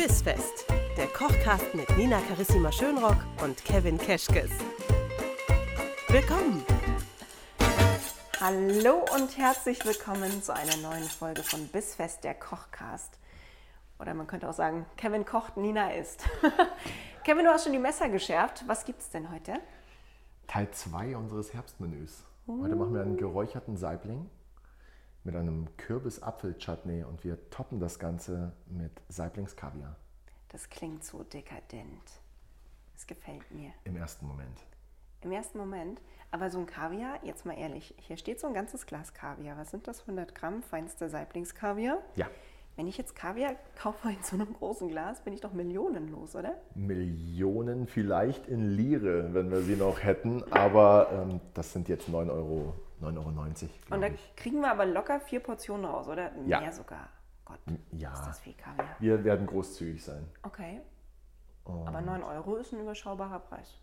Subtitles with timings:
[0.00, 0.64] Bissfest,
[0.96, 4.50] der Kochcast mit Nina Carissima Schönrock und Kevin Keschkes.
[6.08, 6.64] Willkommen!
[8.40, 13.18] Hallo und herzlich willkommen zu einer neuen Folge von Bissfest, der Kochcast.
[13.98, 16.24] Oder man könnte auch sagen, Kevin kocht, Nina isst.
[17.24, 18.64] Kevin, du hast schon die Messer geschärft.
[18.66, 19.60] Was gibt es denn heute?
[20.46, 22.24] Teil 2 unseres Herbstmenüs.
[22.46, 24.30] Heute machen wir einen geräucherten Saibling
[25.24, 29.96] mit einem Kürbis-Apfel-Chutney und wir toppen das Ganze mit Saiblingskaviar.
[30.48, 32.20] Das klingt so dekadent.
[32.94, 33.72] Das gefällt mir.
[33.84, 34.58] Im ersten Moment.
[35.22, 36.00] Im ersten Moment.
[36.30, 39.56] Aber so ein Kaviar, jetzt mal ehrlich, hier steht so ein ganzes Glas Kaviar.
[39.58, 40.02] Was sind das?
[40.02, 41.98] 100 Gramm feinster Saiblingskaviar?
[42.14, 42.28] Ja.
[42.76, 46.54] Wenn ich jetzt Kaviar kaufe in so einem großen Glas, bin ich doch millionenlos, oder?
[46.74, 52.30] Millionen vielleicht in Lire, wenn wir sie noch hätten, aber ähm, das sind jetzt 9
[52.30, 53.94] Euro, 9,90 Euro.
[53.94, 54.36] Und da ich.
[54.36, 56.30] kriegen wir aber locker vier Portionen raus, oder?
[56.46, 56.60] Ja.
[56.60, 57.08] Mehr sogar.
[57.44, 57.58] Gott,
[57.92, 58.12] Ja.
[58.12, 58.96] ist das viel Kaviar.
[58.98, 60.26] Wir werden großzügig sein.
[60.42, 60.80] Okay.
[61.64, 63.74] Aber 9 Euro ist ein überschaubarer Preis.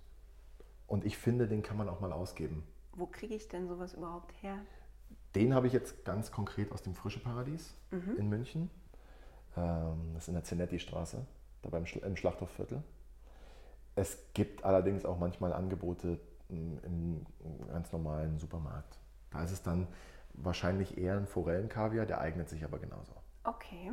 [0.87, 2.63] Und ich finde, den kann man auch mal ausgeben.
[2.93, 4.57] Wo kriege ich denn sowas überhaupt her?
[5.35, 8.69] Den habe ich jetzt ganz konkret aus dem Frische Paradies in München.
[9.55, 11.25] Ähm, das ist in der Zenetti-Straße,
[11.61, 12.83] da beim im Schlachthofviertel.
[13.95, 16.19] Es gibt allerdings auch manchmal Angebote
[16.49, 17.25] im
[17.67, 18.97] ganz normalen Supermarkt.
[19.31, 19.87] Da ist es dann
[20.33, 23.13] wahrscheinlich eher ein Forellenkaviar, der eignet sich aber genauso.
[23.43, 23.91] Okay.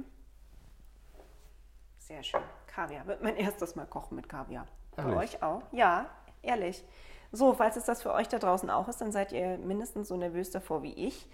[1.99, 2.41] Sehr schön.
[2.67, 3.07] Kaviar.
[3.07, 4.67] Wird mein erstes Mal kochen mit Kaviar.
[4.97, 5.17] Bei Ehrlich?
[5.37, 5.63] euch auch?
[5.73, 6.11] Ja,
[6.43, 6.85] ehrlich.
[7.33, 10.17] So, falls es das für euch da draußen auch ist, dann seid ihr mindestens so
[10.17, 11.29] nervös davor wie ich.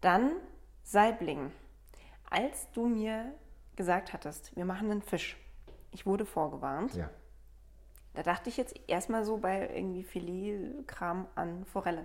[0.00, 0.32] Dann
[0.82, 1.50] Saibling.
[2.28, 3.32] Als du mir
[3.76, 5.38] gesagt hattest, wir machen einen Fisch,
[5.92, 7.08] ich wurde vorgewarnt, Ja.
[8.14, 12.04] da dachte ich jetzt erstmal so bei irgendwie Filetkram an Forelle.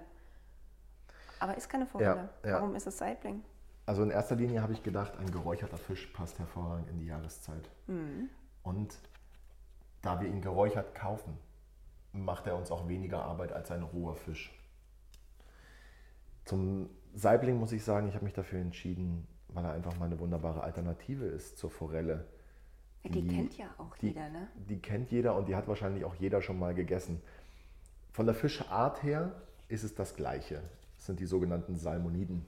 [1.40, 2.30] Aber ist keine Forelle.
[2.44, 2.56] Ja, ja.
[2.56, 3.44] Warum ist es Saibling?
[3.86, 7.70] Also in erster Linie habe ich gedacht, ein geräucherter Fisch passt hervorragend in die Jahreszeit.
[8.62, 9.00] Und
[10.02, 11.38] da wir ihn geräuchert kaufen,
[12.12, 14.54] macht er uns auch weniger Arbeit als ein roher Fisch.
[16.46, 20.20] Zum Saibling muss ich sagen, ich habe mich dafür entschieden, weil er einfach mal eine
[20.20, 22.28] wunderbare Alternative ist zur Forelle.
[23.04, 24.48] Ja, die kennt ja auch die, jeder, ne?
[24.56, 27.22] Die kennt jeder und die hat wahrscheinlich auch jeder schon mal gegessen.
[28.12, 29.32] Von der Fischart her
[29.68, 30.62] ist es das Gleiche.
[31.00, 32.46] Das sind die sogenannten Salmoniden.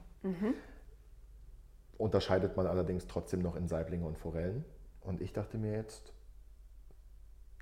[1.96, 4.66] Unterscheidet man allerdings trotzdem noch in Saiblinge und Forellen.
[5.00, 6.12] Und ich dachte mir jetzt,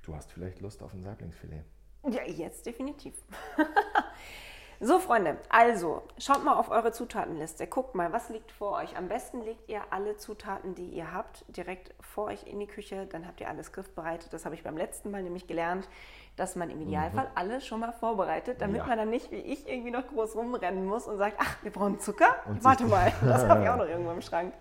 [0.03, 1.63] du hast vielleicht Lust auf ein Saiblingsfilet.
[2.09, 3.13] Ja, jetzt definitiv.
[4.81, 7.67] so, Freunde, also schaut mal auf eure Zutatenliste.
[7.67, 8.97] Guckt mal, was liegt vor euch.
[8.97, 13.05] Am besten legt ihr alle Zutaten, die ihr habt, direkt vor euch in die Küche.
[13.05, 14.33] Dann habt ihr alles griffbereit.
[14.33, 15.87] Das habe ich beim letzten Mal nämlich gelernt,
[16.35, 18.87] dass man im Idealfall alles schon mal vorbereitet, damit Ja.
[18.87, 21.99] man dann nicht wie ich irgendwie noch groß rumrennen muss und sagt, ach, wir brauchen
[21.99, 22.35] Zucker.
[22.47, 24.53] Und Warte mal, das habe ich auch noch irgendwo im Schrank.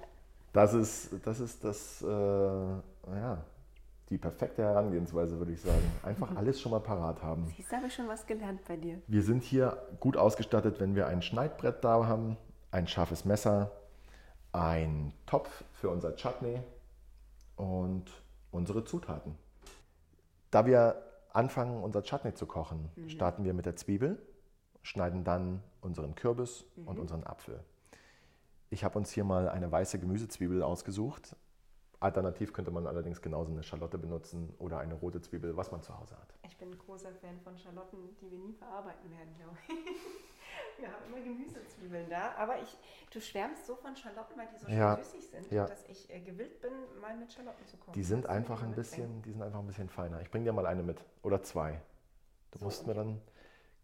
[0.52, 3.38] Das ist das, ist das äh, ja,
[4.10, 5.82] die perfekte Herangehensweise, würde ich sagen.
[6.02, 7.46] Einfach alles schon mal parat haben.
[7.56, 9.00] Siehst habe ich schon was gelernt bei dir.
[9.06, 12.36] Wir sind hier gut ausgestattet, wenn wir ein Schneidbrett da haben,
[12.72, 13.70] ein scharfes Messer,
[14.52, 16.60] ein Topf für unser Chutney
[17.56, 18.10] und
[18.50, 19.36] unsere Zutaten.
[20.50, 24.20] Da wir anfangen, unser Chutney zu kochen, starten wir mit der Zwiebel,
[24.82, 27.62] schneiden dann unseren Kürbis und unseren Apfel.
[28.70, 31.36] Ich habe uns hier mal eine weiße Gemüsezwiebel ausgesucht.
[32.00, 35.96] Alternativ könnte man allerdings genauso eine Schalotte benutzen oder eine rote Zwiebel, was man zu
[35.98, 36.34] Hause hat.
[36.46, 39.74] Ich bin ein großer Fan von Schalotten, die wir nie verarbeiten werden, glaube ich.
[40.78, 42.76] Wir haben immer Gemüsezwiebeln da, aber ich,
[43.12, 45.66] du schwärmst so von Schalotten, weil die so schön Ja, süßig sind, ja.
[45.66, 47.92] dass ich äh, gewillt bin, mal mit Schalotten zu kochen.
[47.92, 50.20] Die sind einfach ein bisschen, die sind einfach ein bisschen feiner.
[50.22, 51.80] Ich bringe dir mal eine mit oder zwei.
[52.50, 53.20] Du So, musst mir dann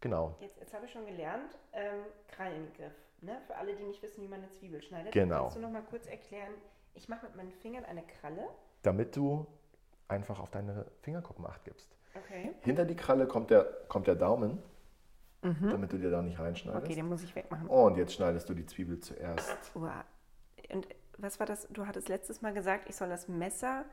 [0.01, 0.35] genau.
[0.39, 2.93] Jetzt, jetzt habe ich schon gelernt, ähm, Krallengriff.
[3.21, 3.41] Ne?
[3.47, 5.13] Für alle, die nicht wissen, wie man eine Zwiebel schneidet.
[5.13, 5.43] Genau.
[5.43, 6.53] Kannst du noch mal kurz erklären,
[6.97, 8.47] ich mache mit meinen Fingern eine Kralle.
[8.83, 9.45] damit du
[10.07, 11.89] einfach auf deine Fingerkuppen acht gibst.
[12.15, 12.53] Okay.
[12.61, 14.61] Hinter die Kralle kommt der, kommt der Daumen,
[15.41, 16.83] damit du dir da nicht reinschneidest.
[16.85, 17.67] Okay, den muss ich wegmachen.
[17.67, 19.71] Und jetzt schneidest du die Zwiebel zuerst.
[19.75, 20.03] Uah.
[20.73, 20.87] Und
[21.17, 21.67] was war das?
[21.69, 23.85] Du hattest letztes Mal gesagt, ich soll das Messer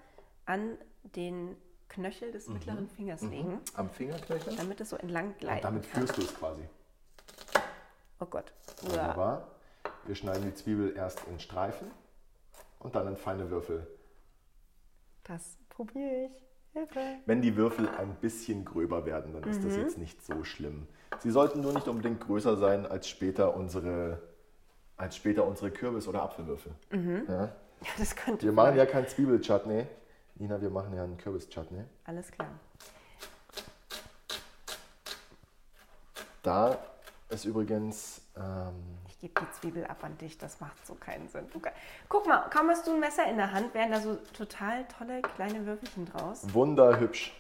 [0.47, 1.57] an den
[1.89, 2.55] Knöchel des Mhm.
[2.55, 4.57] mittleren Fingers legen, Am Fingerknöchel.
[4.57, 5.65] damit es so entlang gleitet.
[5.65, 6.63] Damit führst du es quasi.
[8.21, 8.53] Oh Gott.
[8.85, 8.91] Uah.
[8.91, 9.49] Wunderbar.
[10.07, 11.91] Wir schneiden die Zwiebel erst in Streifen
[12.85, 13.87] und dann in feine Würfel.
[15.25, 16.31] Das probiere ich.
[16.75, 17.01] Hilfe.
[17.25, 20.89] Wenn die Würfel ein bisschen gröber werden, dann ist das jetzt nicht so schlimm.
[21.21, 24.21] Sie sollten nur nicht unbedingt größer sein als später unsere,
[24.97, 26.73] als später unsere Kürbis- oder Apfelwürfel.
[27.29, 27.45] Ja?
[27.45, 27.53] Ja,
[27.97, 28.45] das könnte.
[28.45, 29.87] Wir machen ja kein Zwiebelchutney.
[30.35, 31.85] Nina, wir machen ja einen Kürbischutney.
[32.05, 32.51] Alles klar.
[36.43, 36.77] Da
[37.31, 38.75] ist übrigens Ähm,
[39.09, 41.47] Ich gebe die Zwiebel ab an dich, das macht so keinen Sinn.
[41.53, 41.61] Du,
[42.09, 45.23] guck mal, kaum hast du ein Messer in der Hand, wären da so total tolle
[45.23, 46.43] kleine Würfelchen draus.
[46.53, 47.33] wunderhübsch.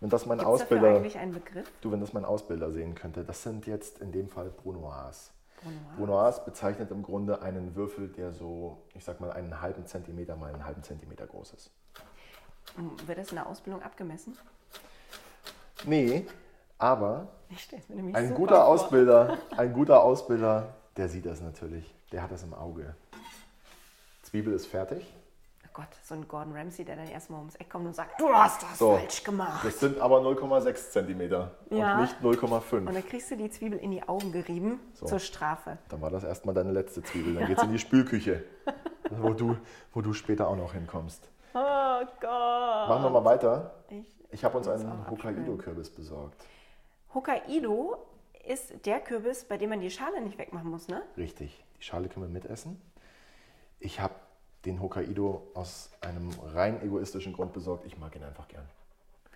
[0.00, 1.70] Wenn das mein Gibt es dafür Ausbilder, eigentlich einen Begriff?
[1.80, 5.30] du, wenn das mein Ausbilder sehen könnte, das sind jetzt in dem Fall Brunoise.
[5.62, 5.96] Brunoise.
[5.96, 10.52] Brunoise bezeichnet im Grunde einen Würfel, der so, ich sag mal, einen halben Zentimeter mal
[10.52, 11.70] einen halben Zentimeter groß ist.
[12.76, 14.36] Hm, Wird das in der Ausbildung abgemessen?
[15.84, 16.26] Nee,
[16.78, 17.28] aber
[18.12, 18.64] ein guter vor.
[18.66, 21.94] Ausbilder, ein guter Ausbilder, der sieht das natürlich.
[22.12, 22.94] Der hat das im Auge.
[24.22, 25.06] Zwiebel ist fertig.
[25.64, 28.28] Oh Gott, so ein Gordon Ramsay, der dann erstmal ums Eck kommt und sagt, du
[28.30, 28.96] hast das So.
[28.96, 29.64] falsch gemacht.
[29.64, 31.94] Das sind aber 0,6 Zentimeter Ja.
[31.96, 32.86] und nicht 0,5.
[32.86, 35.06] Und dann kriegst du die Zwiebel in die Augen gerieben So.
[35.06, 35.76] zur Strafe.
[35.90, 37.34] Dann war das erstmal deine letzte Zwiebel.
[37.34, 38.42] Dann geht's in die Spülküche,
[39.10, 39.56] wo du,
[39.92, 41.28] wo du später auch noch hinkommst.
[41.54, 41.58] Oh
[42.20, 42.88] Gott.
[42.88, 43.74] Machen wir mal weiter.
[43.90, 45.08] Ich, Ich habe uns einen.
[45.10, 46.42] Hokkaido-Kürbis besorgt.
[47.16, 47.96] Hokkaido
[48.46, 51.02] ist der Kürbis, bei dem man die Schale nicht wegmachen muss, ne?
[51.16, 51.64] Richtig.
[51.80, 52.80] Die Schale können wir mitessen.
[53.80, 54.14] Ich habe
[54.64, 57.84] den Hokkaido aus einem rein egoistischen Grund besorgt.
[57.86, 58.64] Ich mag ihn einfach gern.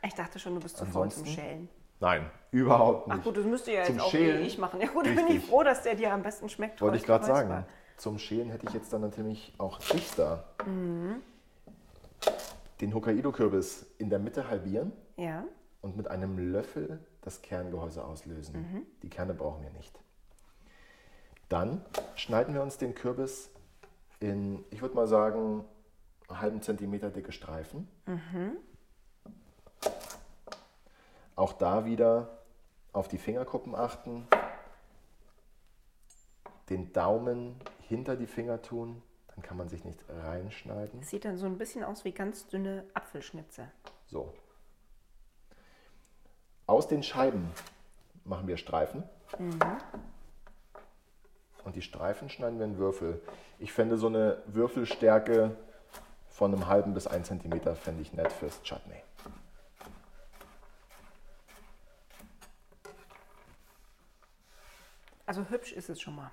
[0.03, 1.27] Ich dachte schon, du bist zu faul zum?
[1.27, 1.69] Schälen.
[2.01, 3.19] Nein, überhaupt nicht.
[3.19, 4.43] Ach gut, das müsste ja Zum jetzt auch Schälen?
[4.45, 4.81] ich machen.
[4.81, 6.81] Ja gut, dann bin ich froh, dass der dir am besten schmeckt.
[6.81, 7.67] Wollte ich gerade sagen.
[7.97, 10.45] Zum Schälen hätte ich jetzt dann natürlich auch Dich da.
[10.67, 11.17] Mhm.
[12.81, 15.45] Den Hokkaido-Kürbis in der Mitte halbieren Ja.
[15.83, 18.55] und mit einem Löffel das Kerngehäuse auslösen.
[18.55, 18.87] Mhm.
[19.03, 19.99] Die Kerne brauchen wir nicht.
[21.49, 21.85] Dann
[22.15, 23.51] schneiden wir uns den Kürbis
[24.21, 25.65] in, ich würde mal sagen,
[26.29, 27.89] einen halben Zentimeter dicke Streifen.
[28.07, 28.57] Mhm.
[31.35, 32.39] Auch da wieder
[32.93, 34.27] auf die Fingerkuppen achten,
[36.69, 41.03] den Daumen hinter die Finger tun, dann kann man sich nicht reinschneiden.
[41.03, 43.69] Sieht dann so ein bisschen aus wie ganz dünne Apfelschnitze.
[44.07, 44.33] So.
[46.71, 47.51] Aus den Scheiben
[48.25, 49.03] machen wir Streifen.
[51.65, 53.21] Und die Streifen schneiden wir in Würfel.
[53.59, 55.57] Ich fände so eine Würfelstärke
[56.29, 59.03] von einem halben bis ein Zentimeter fände ich nett fürs Chutney.
[65.27, 66.31] Also hübsch ist es schon mal.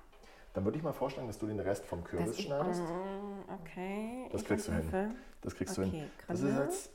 [0.54, 2.82] Dann würde ich mal vorschlagen, dass du den Rest vom Kürbis Das schneidest.
[2.82, 4.28] Mm, Okay.
[4.30, 5.16] Das kriegst du hin.
[5.42, 6.10] Das kriegst du Okay, hin.
[6.28, 6.90] Das ist jetzt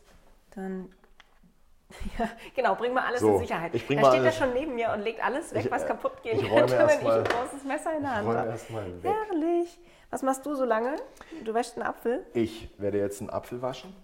[0.52, 0.90] Dann.
[2.20, 3.74] Ja, genau, bring mal alles So, in Sicherheit.
[3.74, 5.72] ich bring er mal steht alles- da schon neben mir und legt alles weg, Ich,
[5.72, 8.28] was äh, kaputt gehen ich könnte, wenn ich mal- ein großes Messer in der Hand
[8.28, 8.58] habe.
[9.04, 9.80] Herrlich.
[10.10, 10.96] Was machst du so lange?
[11.44, 12.26] Du wäschst einen Apfel?
[12.34, 13.96] Ich werde jetzt einen Apfel waschen.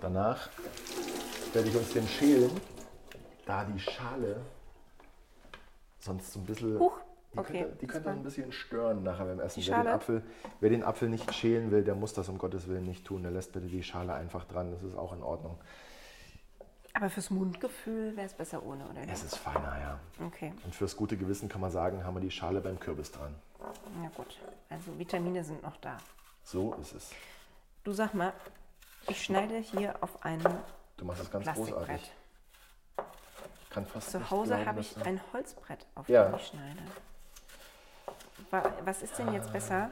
[0.00, 0.48] Danach
[1.52, 2.50] werde ich uns den schälen,
[3.46, 4.40] da die Schale
[5.98, 6.78] sonst so ein bisschen.
[6.78, 6.98] Huch,
[7.32, 9.62] Die okay, könnte, die könnte ein bisschen stören nachher beim Essen.
[9.66, 9.86] Wer den?
[9.88, 10.22] Apfel,
[10.60, 13.22] wer den Apfel nicht schälen will, der muss das um Gottes Willen nicht tun.
[13.22, 14.70] Der lässt bitte die Schale einfach dran.
[14.70, 15.58] Das ist auch in Ordnung.
[16.96, 19.00] Aber fürs Mundgefühl wäre es besser ohne, oder?
[19.12, 19.98] Es ist feiner, ja.
[20.24, 23.34] Okay, Und fürs gute Gewissen kann man sagen, haben wir die Schale beim Kürbis dran.
[24.02, 24.38] ja gut.
[24.70, 25.96] Also Vitamine sind noch da.
[26.44, 27.10] So ist es.
[27.82, 28.32] Du sag mal,
[29.08, 30.58] ich schneide hier auf einem
[30.96, 31.76] Du machst es ganz Plastikbrett.
[31.86, 32.12] großartig.
[33.64, 36.26] Ich kann fast Zu Hause habe ich ein Holzbrett, auf Ja.
[36.26, 36.78] dem ich schneide.
[38.50, 39.90] Wa- Was ist denn jetzt besser?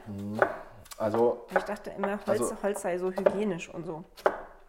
[0.97, 4.05] Also Ich dachte immer, Holz, Also- Holz sei so hygienisch und so.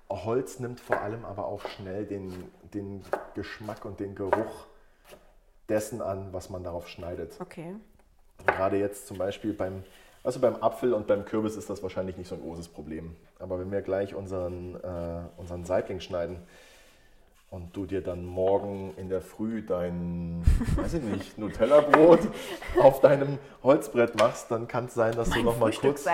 [0.08, 2.32] Holz nimmt vor allem aber auch schnell den,
[2.72, 3.02] den
[3.34, 4.66] Geschmack und den Geruch
[5.68, 7.40] dessen an, was man darauf schneidet.
[7.40, 7.74] Okay.
[8.38, 9.82] Und gerade jetzt zum Beispiel beim,
[10.22, 13.16] also beim Apfel und beim Kürbis ist das wahrscheinlich nicht so ein großes Problem.
[13.38, 16.38] Aber wenn wir gleich unseren, äh, unseren Saibling schneiden
[17.54, 20.42] und du dir dann morgen in der Früh dein,
[20.74, 22.18] weiß ich nicht, Nutella-Brot
[22.80, 26.04] auf deinem Holzbrett machst, dann kann es sein, dass du Mein noch mal kurz,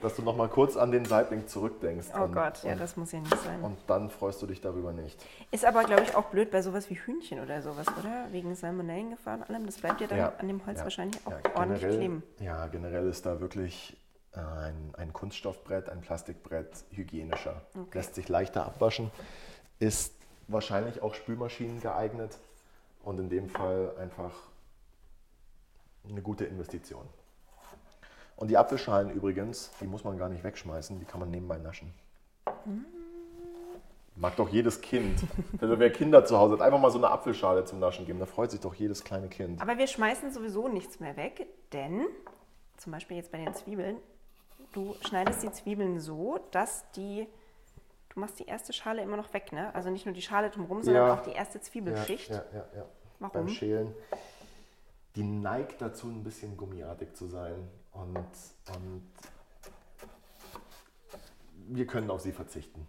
[0.00, 2.06] dass du noch mal kurz an den Saibling zurückdenkst.
[2.16, 3.60] Oh und, Gott, ja, und, das muss ja nicht sein.
[3.60, 5.20] und dann freust du dich darüber nicht.
[5.50, 8.28] Ist aber, glaube ich, auch blöd bei sowas wie Hühnchen oder sowas, oder?
[8.30, 9.66] Wegen Salmonellengefahr und allem.
[9.66, 12.22] Das bleibt ja dann Ja, an dem Holz ja, wahrscheinlich auch ja, ordentlich generell, kleben.
[12.38, 13.96] Ja, generell ist da wirklich
[14.32, 17.62] ein, ein Kunststoffbrett, ein Plastikbrett hygienischer.
[17.76, 17.98] Okay.
[17.98, 19.10] Lässt sich leichter abwaschen,
[19.80, 20.14] ist
[20.48, 22.38] wahrscheinlich auch Spülmaschinen geeignet
[23.02, 24.32] und in dem Fall einfach
[26.08, 27.06] eine gute Investition.
[28.36, 31.92] Und die Apfelschalen übrigens, die muss man gar nicht wegschmeißen, die kann man nebenbei naschen.
[34.16, 35.20] Mag doch jedes Kind.
[35.60, 38.18] Also wer Kinder zu Hause hat, einfach mal so eine Apfelschale zum Naschen geben.
[38.18, 39.60] Da freut sich doch jedes kleine Kind.
[39.60, 42.06] Aber wir schmeißen sowieso nichts mehr weg, denn
[42.76, 43.96] zum Beispiel jetzt bei den Zwiebeln,
[44.72, 47.26] du schneidest die Zwiebeln so, dass die,
[48.14, 49.74] du machst die erste Schale immer noch weg, ne?
[49.74, 51.14] Also nicht nur die Schale drumherum, sondern Ja.
[51.14, 52.30] auch die erste Zwiebelschicht.
[52.30, 52.84] Ja, ja, ja, ja.
[53.18, 53.32] Warum?
[53.32, 53.94] Beim Schälen.
[55.16, 57.68] Die neigt dazu, ein bisschen gummiartig zu sein.
[57.92, 58.16] Und,
[58.74, 59.02] und
[61.68, 62.86] wir können auf sie verzichten.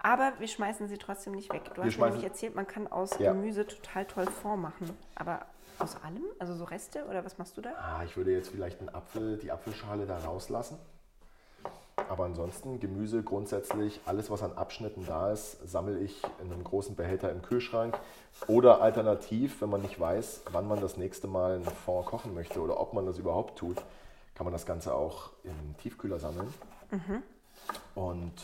[0.00, 1.62] Aber wir schmeißen sie trotzdem nicht weg.
[1.74, 3.32] Du Wir hast mir nämlich erzählt, man kann aus Ja.
[3.32, 4.90] Gemüse total toll vormachen.
[5.14, 5.46] Aber
[5.78, 6.24] aus allem?
[6.40, 7.70] Also so Reste oder was machst du da?
[7.74, 10.78] Ah, ich würde jetzt vielleicht einen Apfel, die Apfelschale da rauslassen.
[12.12, 16.94] Aber ansonsten Gemüse grundsätzlich, alles was an Abschnitten da ist, sammle ich in einem großen
[16.94, 17.98] Behälter im Kühlschrank.
[18.48, 22.60] Oder alternativ, wenn man nicht weiß, wann man das nächste Mal einen Fond kochen möchte
[22.60, 23.78] oder ob man das überhaupt tut,
[24.34, 26.52] kann man das Ganze auch im Tiefkühler sammeln.
[27.94, 28.34] Und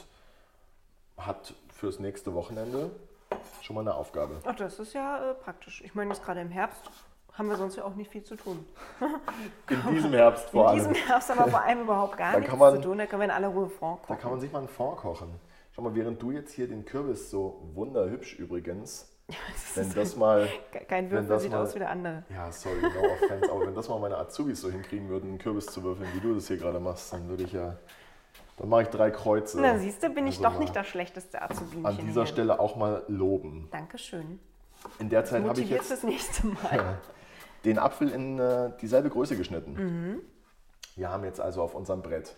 [1.18, 2.90] hat fürs nächste Wochenende
[3.60, 4.40] schon mal eine Aufgabe.
[4.46, 5.82] Ach, das ist ja äh, praktisch.
[5.84, 6.90] Ich meine, jetzt gerade im Herbst
[7.38, 8.64] haben wir sonst ja auch nicht viel zu tun.
[9.70, 10.92] In diesem Herbst vor In allem.
[10.92, 12.98] diesem Herbst haben wir vor allem überhaupt gar Da nichts man- zu tun.
[12.98, 14.20] Da können wir in aller Ruhe Fond Da kochen.
[14.20, 15.28] kann man sich mal einen Fond kochen.
[15.74, 19.08] Schau mal, während du jetzt hier den Kürbis so wunderhübsch übrigens,
[19.74, 22.24] wenn das mal, Ke- Kein Würfel das sieht mal- aus wie der andere.
[22.30, 25.66] ja sorry, no offense, aber wenn das mal meine Azubis so hinkriegen würden, einen Kürbis
[25.66, 27.76] zu würfeln, wie du das hier gerade machst, dann würde ich ja,
[28.56, 29.60] dann mache ich drei Kreuze.
[29.60, 32.26] Na, siehst du, bin ich Also doch mal nicht das schlechteste Azubinchen An dieser hier.
[32.26, 33.68] Stelle auch mal loben.
[33.70, 34.40] Dankeschön.
[34.98, 36.98] In der Zeit habe ich jetzt fürs nächste Mal.
[37.64, 39.74] den Apfel in äh, dieselbe Größe geschnitten.
[39.74, 40.22] Mhm.
[40.96, 42.36] Wir haben jetzt also auf unserem Brett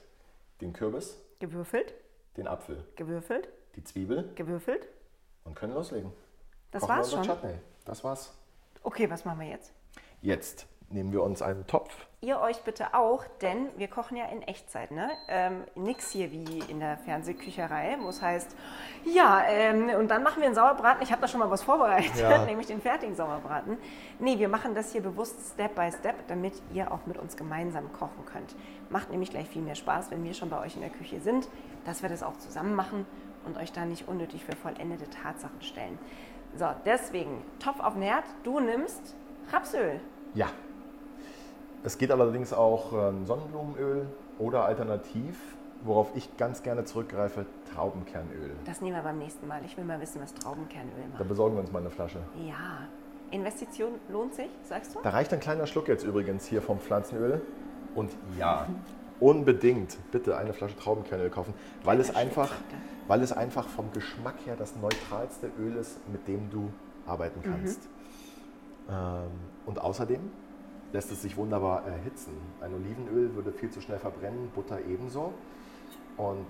[0.61, 1.95] den Kürbis, Gewürfelt,
[2.37, 4.87] den Apfel, gewürfelt, die Zwiebel gewürfelt.
[5.45, 6.13] und können loslegen.
[6.71, 7.23] Das Kochen war's schon.
[7.23, 7.55] Chutney.
[7.85, 8.35] Das war's.
[8.83, 9.73] Okay, was machen wir jetzt?
[10.23, 12.07] Jetzt nehmen wir uns einen Topf.
[12.21, 14.91] Ihr euch bitte auch, denn wir kochen ja in Echtzeit.
[14.91, 15.09] Ne?
[15.29, 18.55] Ähm, nix hier wie in der Fernsehkücherei, wo es heißt,
[19.05, 21.03] ja, ähm, und dann machen wir einen Sauerbraten.
[21.03, 22.45] Ich habe da schon mal was vorbereitet, Ja.
[22.45, 23.79] nämlich den fertigen Sauerbraten.
[24.19, 27.91] Nee, wir machen das hier bewusst Step by Step, damit ihr auch mit uns gemeinsam
[27.95, 28.55] kochen könnt.
[28.91, 31.49] Macht nämlich gleich viel mehr Spaß, wenn wir schon bei euch in der Küche sind,
[31.87, 33.07] dass wir das auch zusammen machen
[33.47, 35.99] und euch da nicht unnötig für vollendete Tatsachen stellen.
[36.57, 39.15] So, deswegen, Topf auf den Herd, du nimmst
[39.53, 40.01] Rapsöl.
[40.35, 40.49] Ja.
[41.83, 44.07] Es geht allerdings auch ähm, Sonnenblumenöl
[44.39, 45.39] oder alternativ,
[45.83, 48.51] worauf ich ganz gerne zurückgreife, Traubenkernöl.
[48.67, 49.63] Das nehmen wir beim nächsten Mal.
[49.65, 51.29] Ich will mal wissen, was Traubenkernöl Da macht.
[51.29, 52.19] besorgen wir uns mal eine Flasche.
[52.47, 52.87] Ja.
[53.31, 54.99] Investition lohnt sich, sagst du?
[55.03, 57.41] Da reicht ein kleiner Schluck jetzt übrigens hier vom Pflanzenöl.
[57.95, 58.67] Und ja,
[59.21, 62.53] unbedingt bitte eine Flasche Traubenkernöl kaufen, weil es, einfach,
[63.09, 66.71] weil es einfach vom Geschmack her das neutralste Öl ist, mit dem du
[67.07, 67.89] arbeiten kannst.
[68.89, 69.31] Ähm,
[69.67, 70.21] und außerdem
[70.93, 72.33] lässt es sich wunderbar erhitzen.
[72.61, 75.33] Ein Olivenöl würde viel zu schnell verbrennen, Butter ebenso.
[76.17, 76.47] Und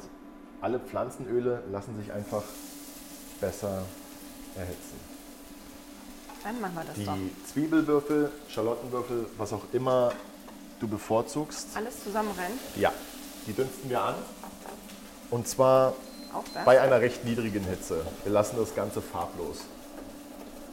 [0.60, 2.42] alle Pflanzenöle lassen sich einfach
[3.40, 3.82] besser
[4.56, 4.98] erhitzen.
[6.42, 7.14] Dann machen wir das doch.
[7.14, 10.12] Die Zwiebelwürfel, Schalottenwürfel, was auch immer
[10.80, 12.52] du bevorzugst, Alles zusammen rein.
[12.76, 12.92] ja,
[13.46, 14.14] die dünsten wir an.
[15.30, 15.94] Und zwar
[16.64, 18.04] bei einer recht niedrigen Hitze.
[18.24, 19.64] Wir lassen das Ganze farblos.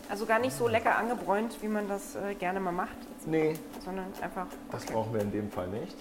[0.10, 2.96] Also gar nicht so lecker angebräunt, wie man das äh, gerne mal macht,
[3.26, 4.46] Nee, sondern einfach.
[4.72, 4.94] das okay.
[4.94, 5.96] brauchen wir in dem Fall nicht.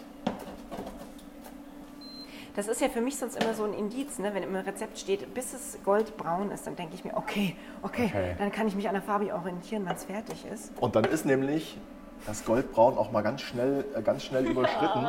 [2.55, 4.33] Das ist ja für mich sonst immer so ein Indiz, ne?
[4.33, 8.35] wenn im Rezept steht, bis es goldbraun ist, dann denke ich mir, okay, okay, Okay.
[8.39, 10.73] dann kann ich mich an der Farbe orientieren, wann es fertig ist.
[10.81, 11.77] Und dann ist nämlich
[12.27, 15.07] das Goldbraun auch mal ganz schnell, äh, ganz schnell überschritten.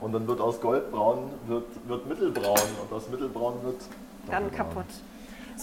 [0.00, 3.80] Und dann wird aus Goldbraun wird, wird Mittelbraun und aus Mittelbraun wird
[4.30, 4.84] Dann kaputt.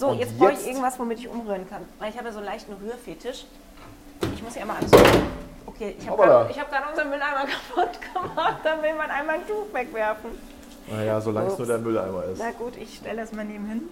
[0.02, 1.82] So, Und jetzt brauche ich jetzt- irgendwas, womit ich umrühren kann.
[2.00, 3.44] Weil ich habe ja so einen leichten Rührfetisch.
[4.34, 4.90] Ich muss ja immer alles.
[5.64, 6.48] Okay, ich habe gerade
[6.84, 8.56] hab unseren Mülleimer kaputt gemacht.
[8.64, 10.30] Dann will man einmal ein Tuch wegwerfen.
[10.90, 11.58] Naja, solange es Ups.
[11.60, 12.40] nur der Mülleimer ist.
[12.40, 13.82] Na gut, ich stelle das mal nebenhin.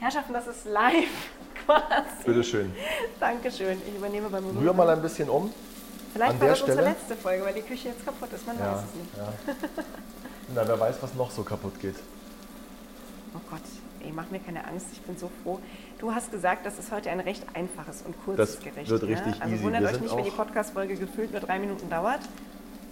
[0.00, 1.08] Herrschaften, das ist live
[1.64, 2.24] quasi.
[2.26, 2.74] Bitteschön.
[3.20, 3.80] Dankeschön.
[3.88, 4.58] Ich übernehme beim Rühren.
[4.58, 5.50] Rühr mal ein bisschen um.
[6.12, 8.46] Vielleicht an war das unsere Stelle- letzte Folge, weil die Küche jetzt kaputt ist.
[8.46, 9.16] Man Ja, weiß es nicht.
[9.16, 9.54] ja.
[10.54, 11.96] Na, wer weiß, was noch so kaputt geht.
[14.02, 14.86] Oh Gott, ey, mach mir keine Angst.
[14.92, 15.58] Ich bin so froh.
[15.98, 18.90] Du hast gesagt, das ist heute ein recht einfaches und kurzes Das Gericht.
[18.90, 19.08] wird ne?
[19.10, 19.64] richtig Also easy.
[19.64, 22.20] wundert euch nicht, wenn die Podcast-Folge gefühlt nur drei Minuten dauert.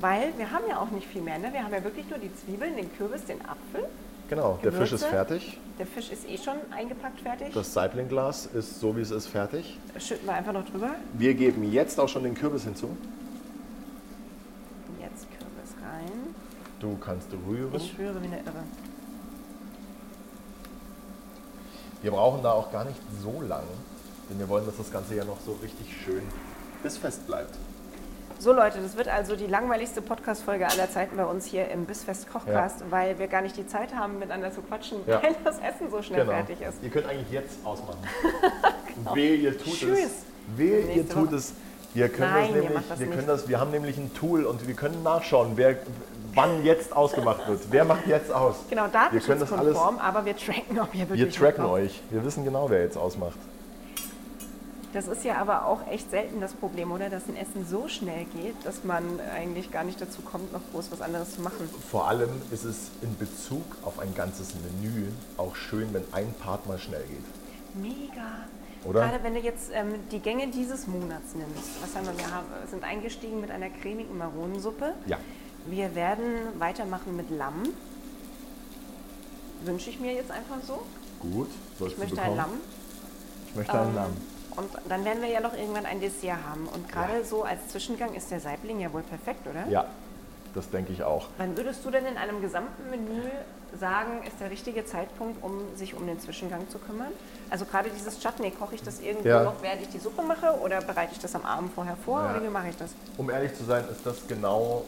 [0.00, 1.38] Weil wir haben ja auch nicht viel mehr.
[1.38, 1.52] Ne?
[1.52, 3.84] Wir haben ja wirklich nur die Zwiebeln, den Kürbis, den Apfel.
[4.30, 5.08] Genau, der Fisch ist Gewürze?
[5.08, 5.58] fertig.
[5.78, 7.48] Der Fisch ist eh schon eingepackt fertig.
[7.52, 9.76] Das Saiblinglas ist so, wie es ist, fertig.
[9.98, 10.90] Schütten wir einfach noch drüber.
[11.14, 12.96] Wir geben jetzt auch schon den Kürbis hinzu.
[15.00, 16.34] Jetzt Kürbis rein.
[16.78, 17.74] Du kannst rühren.
[17.74, 18.62] Ich schwöre wie eine Irre.
[22.02, 23.62] Wir brauchen da auch gar nicht so lang,
[24.28, 26.22] denn wir wollen, dass das Ganze ja noch so richtig schön
[26.82, 27.54] bissfest bleibt.
[28.38, 32.30] So Leute, das wird also die langweiligste Podcast-Folge aller Zeiten bei uns hier im Bissfest
[32.32, 35.22] Kochcast, weil wir gar nicht die Zeit haben, miteinander zu quatschen, Ja.
[35.22, 36.78] weil das Essen so schnell fertig ist.
[36.82, 37.98] Ihr könnt eigentlich jetzt ausmachen.
[39.14, 39.98] Wehe, ihr tut Tschüss.
[39.98, 40.12] es.
[40.56, 41.36] Wehe, ihr tut Woche.
[41.36, 41.52] es.
[41.92, 44.66] Wir können Nein, das nämlich, das wir können das, wir haben nämlich ein Tool und
[44.66, 45.76] wir können nachschauen, wer,
[46.34, 47.60] wann jetzt ausgemacht wird.
[47.70, 48.56] Wer macht jetzt aus?
[48.68, 51.80] Genau, Wir können das alles, aber wir tracken, ob ihr wirklich wir tracken mitmacht.
[51.80, 52.02] euch.
[52.10, 53.38] Wir wissen genau, wer jetzt ausmacht.
[54.92, 57.08] Das ist ja aber auch echt selten das Problem, oder?
[57.10, 60.90] Dass ein Essen so schnell geht, dass man eigentlich gar nicht dazu kommt, noch groß
[60.90, 61.70] was anderes zu machen.
[61.90, 65.06] Vor allem ist es in Bezug auf ein ganzes Menü
[65.36, 67.80] auch schön, wenn ein Part mal schnell geht.
[67.80, 68.26] Mega.
[68.84, 69.00] Oder?
[69.06, 71.82] Gerade wenn du jetzt ähm, die Gänge dieses Monats nimmst.
[71.82, 72.18] Was haben wir?
[72.18, 74.94] Wir haben, sind eingestiegen mit einer cremigen Maronensuppe.
[75.06, 75.18] Ja.
[75.66, 77.62] Wir werden weitermachen mit Lamm.
[79.64, 80.80] Wünsche ich mir jetzt einfach so.
[81.20, 81.48] Gut,
[81.78, 82.36] sollst Ich möchte ein bekommen.
[82.36, 82.60] Lamm.
[83.48, 84.16] Ich möchte ein Ähm, Lamm.
[84.56, 86.66] Und dann werden wir ja noch irgendwann ein Dessert haben.
[86.66, 87.24] Und gerade Ja.
[87.24, 89.66] so als Zwischengang ist der Saibling ja wohl perfekt, oder?
[89.68, 89.84] Ja,
[90.54, 91.28] das denke ich auch.
[91.38, 93.22] Wann würdest du denn in einem gesamten Menü
[93.78, 97.12] sagen, ist der richtige Zeitpunkt, um sich um den Zwischengang zu kümmern?
[97.50, 99.44] Also gerade dieses Chutney, koche ich das irgendwo Ja.
[99.44, 102.30] noch, während ich die Suppe mache oder bereite ich das am Abend vorher vor Ja.
[102.30, 102.90] oder wie mache ich das?
[103.18, 104.84] Um ehrlich zu sein, ist das genau,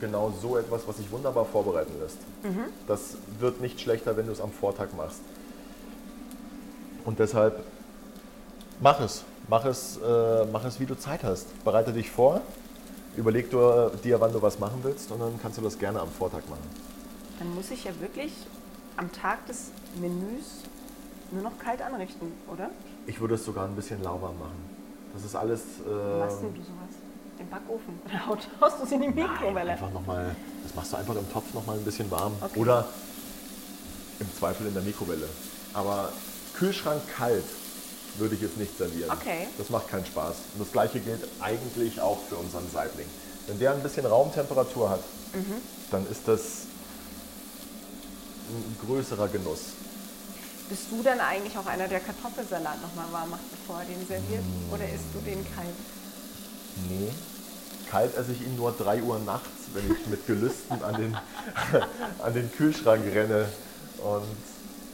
[0.00, 2.18] genau so etwas, was sich wunderbar vorbereiten lässt.
[2.42, 2.64] Mhm.
[2.86, 5.20] Das wird nicht schlechter, wenn du es am Vortag machst.
[7.04, 7.62] Und deshalb
[8.80, 9.24] mach es.
[9.48, 11.46] Mach es, äh, mach es, wie du Zeit hast.
[11.64, 12.40] Bereite dich vor,
[13.16, 16.00] überleg du, äh, dir, wann du was machen willst und dann kannst du das gerne
[16.00, 16.66] am Vortag machen.
[17.38, 18.32] Dann muss ich ja wirklich
[18.96, 19.70] am Tag des
[20.00, 20.62] Menüs
[21.30, 22.70] nur noch kalt anrichten, oder?
[23.06, 24.74] Ich würde es sogar ein bisschen lauwarm machen.
[25.12, 25.60] Das ist alles.
[25.84, 26.83] Wie machst Äh, denn du sowas?
[27.44, 28.00] Im Backofen?
[28.30, 29.72] Oder haust du es in die Mikrowelle?
[29.72, 32.32] einfach noch mal, das machst du einfach im Topf noch mal ein bisschen warm.
[32.40, 32.58] Okay.
[32.58, 32.88] Oder
[34.20, 35.28] im Zweifel in der Mikrowelle.
[35.74, 36.10] Aber
[36.54, 37.44] Kühlschrank kalt
[38.16, 39.10] würde ich jetzt nicht servieren.
[39.10, 39.48] Okay.
[39.58, 40.36] Das macht keinen Spaß.
[40.54, 43.06] Und das gleiche gilt eigentlich auch für unseren Saibling.
[43.48, 45.00] Wenn der ein bisschen Raumtemperatur hat,
[45.34, 45.54] Mhm.
[45.90, 46.42] dann ist das
[48.48, 49.60] ein größerer Genuss.
[50.68, 54.44] Bist du dann eigentlich auch einer, der Kartoffelsalat nochmal warm macht, bevor er den serviert?
[54.72, 55.74] Oder isst du den kalt?
[56.88, 57.10] Nee.
[57.94, 61.16] Kalt esse ich ihn nur 3 Uhr nachts, wenn ich mit Gelüsten an den,
[62.24, 63.48] an den Kühlschrank renne
[63.98, 64.26] und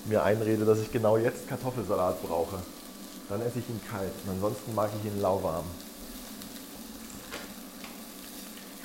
[0.05, 2.59] mir einrede, dass ich genau jetzt Kartoffelsalat brauche.
[3.31, 5.65] Dann esse ich ihn kalt und ansonsten mag ich ihn lauwarm.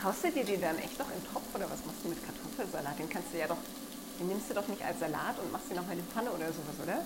[0.01, 2.19] Haust du dir den dann echt noch in den Topf oder was machst du mit
[2.25, 2.97] Kartoffelsalat?
[2.97, 3.57] Den kannst du ja doch,
[4.17, 6.29] den nimmst du doch nicht als Salat und machst den noch mal in die Pfanne
[6.29, 6.99] oder sowas, oder?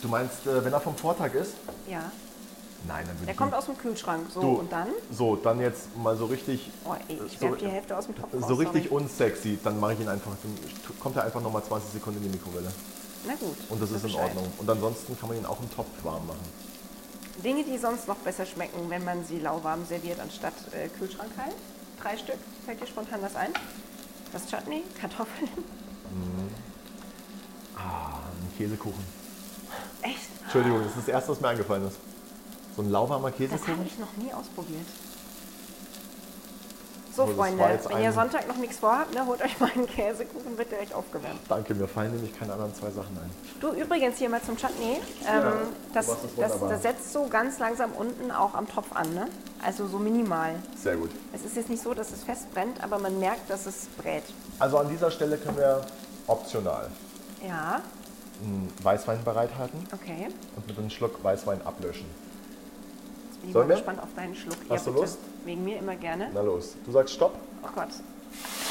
[0.00, 1.54] Du meinst, äh, wenn er vom Vortag ist?
[1.90, 2.12] Ja.
[2.86, 4.26] Nein, dann würde Der ich kommt aus dem Kühlschrank.
[4.32, 4.88] So, und dann?
[5.10, 8.14] So, dann jetzt mal so richtig, Oh, ey, ich so, werf die Hälfte aus dem
[8.14, 9.02] Topf raus, so richtig sorry.
[9.04, 9.58] unsexy.
[9.64, 12.70] Dann mache ich ihn einfach, dann kommt er einfach nochmal 20 Sekunden in die Mikrowelle.
[13.26, 13.56] Na gut.
[13.70, 14.28] Und das weiß ist in Bescheid.
[14.36, 14.52] Ordnung.
[14.58, 16.40] Und ansonsten kann man ihn auch im Topf warm machen.
[17.42, 21.54] Dinge, die sonst noch besser schmecken, wenn man sie lauwarm serviert, anstatt äh, Kühlschrank kalt.
[22.02, 22.36] Drei Stück.
[22.66, 23.50] Fällt dir spontan was ein?
[24.32, 25.48] Das Chutney, Kartoffeln.
[27.76, 29.04] Ah, ein Käsekuchen.
[30.02, 30.28] Echt?
[30.42, 31.96] Entschuldigung, das ist das erste, was mir eingefallen ist.
[32.76, 33.86] So ein lauwarmer Das habe Käsekuchen.
[33.86, 34.86] ich noch nie ausprobiert.
[37.14, 40.58] So, war Freunde, wenn ihr Sonntag noch nichts vorhabt, ne, holt euch mal einen Käsekuchen,
[40.58, 41.38] wird direkt aufgewärmt.
[41.48, 43.30] Danke, mir fallen nämlich keine anderen zwei Sachen ein.
[43.60, 44.98] Du, übrigens hier mal zum Chutney.
[45.22, 46.06] Ja, Ähm, du das,
[46.36, 49.28] das, das setzt so ganz langsam unten auch am Topf an, ne?
[49.64, 50.56] Also so minimal.
[50.76, 51.10] Sehr gut.
[51.32, 54.24] Es ist jetzt nicht so, dass es fest brennt, aber man merkt, dass es brät.
[54.58, 55.82] Also an dieser Stelle können wir
[56.26, 56.90] optional
[57.46, 57.80] Ja,
[58.42, 60.26] einen Weißwein bereithalten okay.
[60.56, 62.06] und mit einem Schluck Weißwein ablöschen.
[63.44, 63.74] Bin ich mal wir?
[63.76, 64.56] gespannt auf deinen Schluck.
[64.70, 65.12] Hast ja, du bitte.
[65.12, 65.18] Lust?
[65.44, 66.30] Wegen mir immer gerne.
[66.32, 67.34] Na los, du sagst Stopp.
[67.62, 67.88] Oh Gott.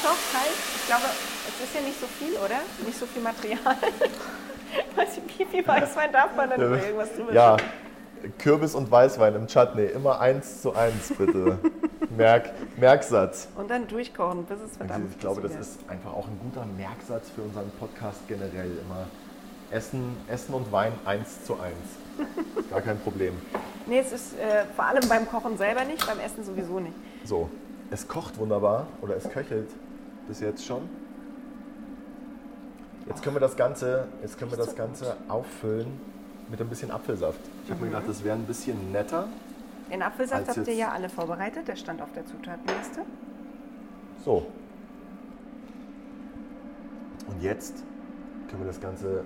[0.00, 0.52] Stopp, halt.
[0.76, 1.04] Ich glaube,
[1.48, 2.60] es ist ja nicht so viel, oder?
[2.84, 3.58] Nicht so viel Material.
[4.96, 7.56] Weiß ich, wie viel Weißwein darf man denn über irgendwas drüber Ja?
[8.38, 11.58] Kürbis und Weißwein im Chutney, immer eins zu eins bitte.
[12.16, 13.48] Merk, Merksatz.
[13.56, 17.30] Und dann durchkochen, bis es verdammt Ich glaube, das ist einfach auch ein guter Merksatz
[17.30, 18.70] für unseren Podcast generell.
[18.84, 19.06] Immer
[19.70, 22.70] Essen, Essen und Wein eins zu eins.
[22.70, 23.34] Gar kein Problem.
[23.86, 26.94] Nee, es ist äh, vor allem beim Kochen selber nicht, beim Essen sowieso nicht.
[27.24, 27.50] So,
[27.90, 29.68] es kocht wunderbar oder es köchelt
[30.26, 30.88] bis jetzt schon.
[33.06, 36.00] Jetzt können wir das Ganze, jetzt können wir das Ganze auffüllen
[36.48, 37.40] mit ein bisschen Apfelsaft.
[37.64, 39.28] Ich habe mir gedacht, das wäre ein bisschen netter.
[39.90, 43.02] Den Apfelsaft habt ihr ja alle vorbereitet, der stand auf der Zutatenliste.
[44.24, 44.46] So.
[47.26, 47.82] Und jetzt
[48.48, 49.24] können wir das Ganze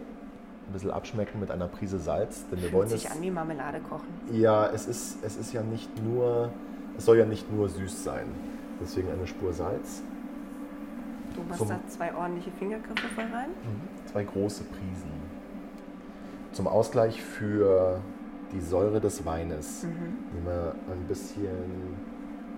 [0.68, 3.02] ein bisschen abschmecken mit einer Prise Salz, denn wir wollen Fühlt es.
[3.02, 4.06] sich an wie Marmelade kochen.
[4.32, 6.50] Ja, es ist, es ist ja nicht nur,
[6.96, 8.26] es soll ja nicht nur süß sein.
[8.80, 10.02] Deswegen eine Spur Salz,
[11.34, 13.50] Du machst Zum- da zwei ordentliche Fingergriffe voll rein.
[14.10, 15.12] zwei große Prisen.
[16.52, 18.00] Zum Ausgleich für
[18.52, 21.96] die Säure des Weines nehmen wir ein bisschen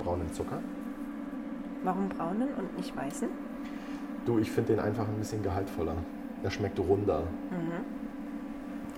[0.03, 0.61] braunen Zucker.
[1.85, 3.29] Warum braunen und nicht weißen?
[4.25, 5.97] Du, ich finde den einfach ein bisschen gehaltvoller.
[6.43, 7.25] Er schmeckt runder.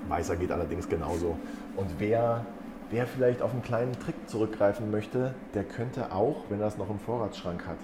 [0.09, 1.37] Weißer geht allerdings genauso.
[1.77, 2.45] Und wer,
[2.91, 6.91] wer vielleicht auf einen kleinen Trick zurückgreifen möchte, der könnte auch, wenn er es noch
[6.91, 7.79] im Vorratsschrank hat,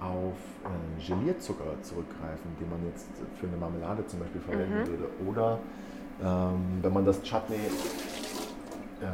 [0.00, 3.06] auf äh, Gelierzucker zurückgreifen, den man jetzt
[3.40, 5.08] für eine Marmelade zum Beispiel verwenden würde.
[5.26, 5.58] Oder
[6.22, 7.56] ähm, wenn man das Chutney
[9.02, 9.08] ähm,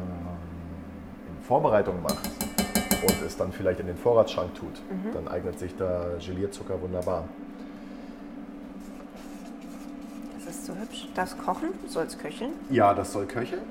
[1.28, 2.28] in Vorbereitung macht
[3.02, 4.82] und es dann vielleicht in den Vorratsschrank tut,
[5.14, 7.24] dann eignet sich der Gelierzucker wunderbar.
[10.34, 11.08] Das ist so hübsch.
[11.14, 12.52] Das Kochen, soll es köcheln?
[12.70, 13.62] Ja, das soll köcheln.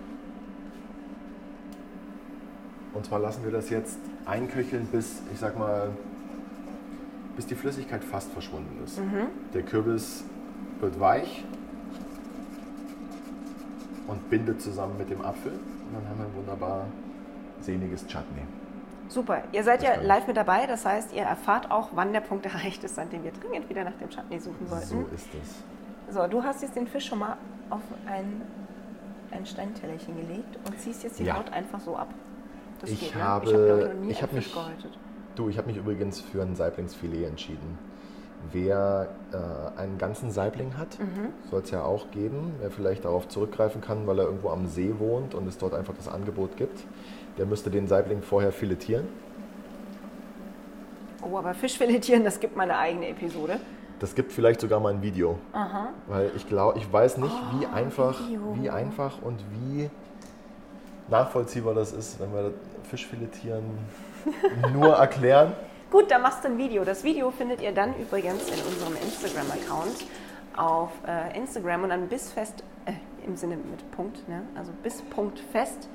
[2.93, 5.91] Und zwar lassen wir das jetzt einköcheln, bis, ich sag mal,
[7.35, 8.99] bis die Flüssigkeit fast verschwunden ist.
[9.53, 10.23] Der Kürbis
[10.79, 11.45] wird weich
[14.07, 15.53] und bindet zusammen mit dem Apfel.
[15.53, 16.85] Und dann haben wir ein wunderbar
[17.61, 18.41] sehniges Chutney.
[19.07, 19.43] Super.
[19.51, 20.07] Ihr seid ja stimmt.
[20.07, 23.23] live mit dabei, das heißt, ihr erfahrt auch, wann der Punkt erreicht ist, an dem
[23.23, 24.87] wir dringend wieder nach dem Chutney suchen sollten.
[24.87, 25.63] So ist es.
[26.11, 27.37] So, du hast jetzt den Fisch schon mal
[27.69, 28.41] auf ein,
[29.31, 31.37] ein Steintellerchen gelegt und ziehst jetzt die Ja.
[31.37, 32.09] Haut einfach so ab.
[32.81, 33.23] Das Ich geht, ne?
[33.23, 34.97] habe- ich habe ich, Fisch mich- gehäutet.
[35.35, 37.77] Du, ich habe mich übrigens für ein Saiblingsfilet entschieden.
[38.51, 40.97] Wer äh, einen ganzen Saibling hat,
[41.51, 42.53] soll es ja auch geben.
[42.61, 45.93] Wer vielleicht darauf zurückgreifen kann, weil er irgendwo am See wohnt und es dort einfach
[45.93, 46.79] das Angebot gibt,
[47.37, 49.07] der müsste den Saibling vorher filetieren.
[51.21, 53.59] Oh, aber Fisch filetieren, das gibt meine eigene Episode.
[53.99, 55.37] Das gibt vielleicht sogar mal ein Video.
[56.07, 58.57] Weil ich glaube, ich weiß nicht, wie einfach, Video.
[58.59, 59.89] wie einfach und wie
[61.09, 63.63] nachvollziehbar das ist, wenn wir Fisch filetieren
[64.73, 65.53] nur erklären.
[65.91, 66.83] Gut, dann machst du ein Video.
[66.85, 70.05] Das Video findet ihr dann übrigens in unserem Instagram-Account
[70.55, 72.93] auf äh, Instagram und dann bis fest, äh,
[73.25, 74.43] im Sinne mit Punkt, ne?
[74.55, 75.89] also bis Punkt fest.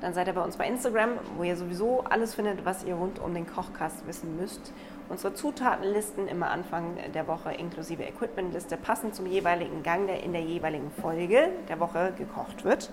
[0.00, 3.18] Dann seid ihr bei uns bei Instagram, wo ihr sowieso alles findet, was ihr rund
[3.18, 4.72] um den Kochkast wissen müsst.
[5.08, 10.42] Unsere Zutatenlisten immer Anfang der Woche inklusive Equipmentliste passend zum jeweiligen Gang, der in der
[10.42, 12.90] jeweiligen Folge der Woche gekocht wird.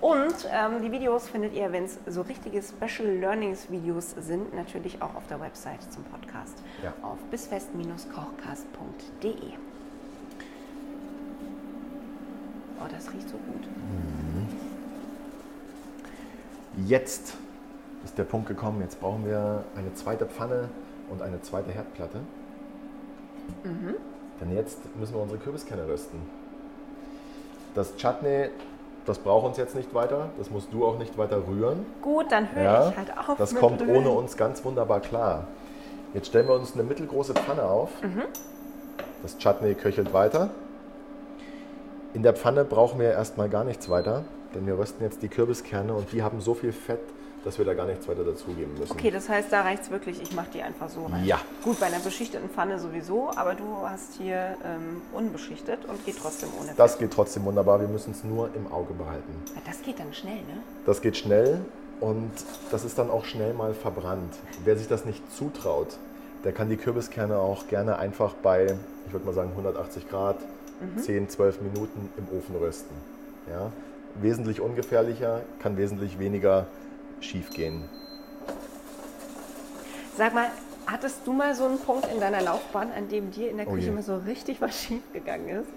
[0.00, 5.02] Und ähm, die Videos findet ihr, wenn es so richtige Special Learnings Videos sind, natürlich
[5.02, 6.94] auch auf der Website zum Podcast Ja.
[7.02, 9.34] auf bisfest-kochcast.de.
[12.82, 13.68] Oh, das riecht so gut.
[16.86, 17.34] Jetzt
[18.04, 20.70] ist der Punkt gekommen, jetzt brauchen wir eine zweite Pfanne
[21.10, 22.20] und eine zweite Herdplatte.
[24.40, 26.18] Denn jetzt müssen wir unsere Kürbiskerne rösten.
[27.74, 28.48] Das Chutney,
[29.06, 31.84] das braucht uns jetzt nicht weiter, das musst du auch nicht weiter rühren.
[32.02, 33.36] Gut, dann höre Ja, ich halt auf.
[33.38, 33.96] das kommt Rühren.
[33.96, 35.46] ohne uns ganz wunderbar klar.
[36.14, 37.90] Jetzt stellen wir uns eine mittelgroße Pfanne auf.
[39.22, 40.50] Das Chutney köchelt weiter.
[42.14, 45.94] In der Pfanne brauchen wir erstmal gar nichts weiter, denn wir rösten jetzt die Kürbiskerne
[45.94, 46.98] und die haben so viel Fett,
[47.44, 48.92] dass wir da gar nichts weiter dazugeben müssen.
[48.92, 51.24] Okay, das heißt, da reicht es wirklich, ich mache die einfach so rein.
[51.24, 51.40] Ja.
[51.62, 56.50] Gut, bei einer beschichteten Pfanne sowieso, aber du hast hier ähm, unbeschichtet und geht trotzdem
[56.60, 59.32] ohne Das geht trotzdem wunderbar, wir müssen es nur im Auge behalten.
[59.54, 60.62] Ja, Das geht dann schnell, ne?
[60.84, 61.60] Das geht schnell
[62.00, 62.30] und
[62.70, 64.34] das ist dann auch schnell mal verbrannt.
[64.64, 65.98] Wer sich das nicht zutraut,
[66.44, 68.76] der kann die Kürbiskerne auch gerne einfach bei,
[69.06, 70.36] ich würde mal sagen 180 Grad,
[70.96, 72.94] 10, 12 Minuten im Ofen rösten.
[73.50, 73.70] Ja?
[74.14, 76.66] Wesentlich ungefährlicher, kann wesentlich weniger
[77.20, 77.84] schief gehen.
[80.16, 80.48] Sag mal,
[80.86, 83.72] hattest du mal so einen Punkt in deiner Laufbahn, an dem dir in der Oh
[83.72, 83.92] Küche je.
[83.92, 85.68] mal so richtig was schief gegangen ist?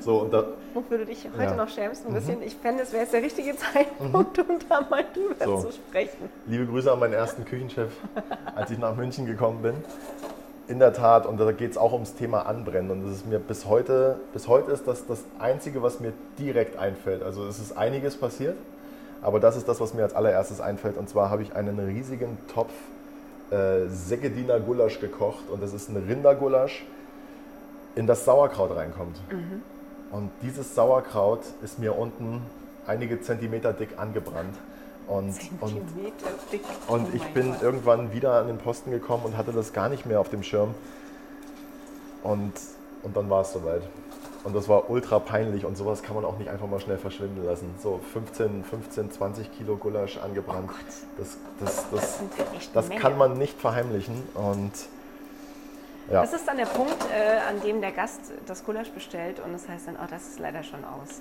[0.00, 1.50] So, und da, Wofür du dich heute Ja.
[1.50, 1.56] Mhm.
[1.56, 2.42] noch schämst ein bisschen?
[2.42, 5.68] Ich fände, es wäre jetzt der richtige Zeitpunkt, um da mal drüber So.
[5.68, 6.28] zu sprechen.
[6.46, 7.90] Liebe Grüße an meinen ersten Küchenchef,
[8.54, 9.74] als ich nach München gekommen bin.
[10.68, 12.90] In der Tat, und da geht es auch ums Thema Anbrennen.
[12.90, 16.76] Und das ist mir bis heute, bis heute ist das das Einzige, was mir direkt
[16.78, 17.22] einfällt.
[17.22, 18.56] Also es ist einiges passiert,
[19.22, 20.96] aber das ist das, was mir als allererstes einfällt.
[20.96, 22.72] Und zwar habe ich einen riesigen Topf
[23.50, 25.48] äh, Seggediner Gulasch gekocht.
[25.50, 26.84] Und das ist ein Rindergulasch,
[27.94, 29.20] in das Sauerkraut reinkommt.
[30.10, 32.42] Und dieses Sauerkraut ist mir unten
[32.86, 34.54] einige Zentimeter dick angebrannt.
[35.06, 35.74] Und, und
[36.50, 36.62] dick.
[36.86, 37.62] und Oh ich bin Gott.
[37.62, 40.74] irgendwann wieder an den Posten gekommen und hatte das gar nicht mehr auf dem Schirm.
[42.22, 42.52] Und,
[43.02, 43.82] und dann war es soweit.
[44.44, 47.44] Und das war ultra peinlich und sowas kann man auch nicht einfach mal schnell verschwinden
[47.44, 47.74] lassen.
[47.82, 50.70] So 15, 15 20 Kilo Gulasch angebrannt.
[51.18, 52.18] das das, das,
[52.72, 53.00] das eine Menge.
[53.00, 54.22] kann man nicht verheimlichen.
[54.34, 54.72] Und
[56.10, 59.52] ja, Das ist dann der Punkt, äh, an dem der Gast das Gulasch bestellt und
[59.52, 61.20] das heißt dann, oh, das ist leider schon aus.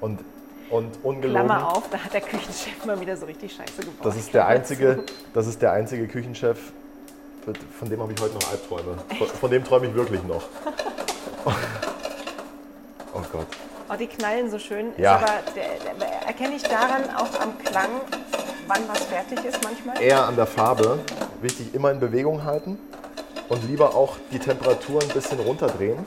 [0.00, 0.20] und,
[0.70, 1.46] und ungelogen.
[1.46, 4.06] Klammer auf, da hat der Küchenchef mal wieder so richtig Scheiße gebaut.
[4.06, 5.02] Das ist der einzige,
[5.34, 6.72] das ist der einzige Küchenchef,
[7.78, 8.96] von dem habe ich heute noch Albträume.
[9.18, 10.44] Von, von dem träume ich wirklich noch.
[11.46, 13.46] Oh Gott.
[13.88, 14.92] Oh, die knallen so schön.
[14.96, 15.16] Ja.
[15.16, 18.00] Aber, der, der, erkenne ich daran auch am Klang,
[18.66, 20.02] wann was fertig ist manchmal?
[20.02, 20.98] Eher an der Farbe.
[21.42, 22.78] Wichtig, immer in Bewegung halten
[23.48, 25.98] und lieber auch die Temperatur ein bisschen runterdrehen.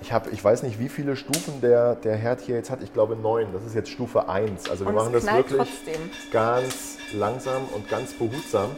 [0.00, 2.82] Ich, hab, ich weiß nicht, wie viele Stufen der, der Herd hier jetzt hat.
[2.82, 3.48] Ich glaube neun.
[3.52, 4.68] Das ist jetzt Stufe 1.
[4.68, 6.10] Also wir Und machen das wirklich trotzdem.
[6.32, 8.70] ganz langsam und ganz behutsam.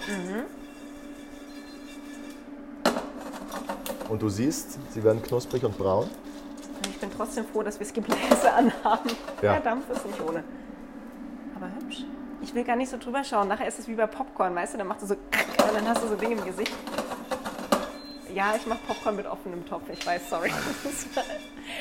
[4.08, 6.08] Und du siehst, sie werden knusprig und braun.
[6.88, 9.10] Ich bin trotzdem froh, dass wir Skibläse anhaben.
[9.42, 9.52] Ja.
[9.54, 10.44] Der Dampf ist nicht ohne.
[11.56, 12.04] Aber hübsch.
[12.42, 13.48] Ich will gar nicht so drüber schauen.
[13.48, 14.78] Nachher ist es wie bei Popcorn, weißt du?
[14.78, 15.14] Dann machst du so
[15.68, 16.72] und dann hast du so Dinge im Gesicht.
[18.34, 19.84] Ja, ich mache Popcorn mit offenem Topf.
[19.92, 20.50] Ich weiß, sorry.